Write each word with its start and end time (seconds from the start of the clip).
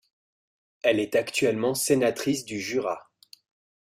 Elle 0.81 0.99
est 0.99 1.13
actuellement 1.15 1.75
sénatrice 1.75 2.43
du 2.43 2.59
Jura. 2.59 3.11